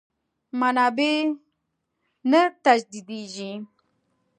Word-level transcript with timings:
منابع 0.59 1.15
نه 2.31 2.41
تجدیدېږي. 2.63 3.51